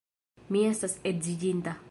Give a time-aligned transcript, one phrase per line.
[0.55, 1.79] Mi estas edziĝinta.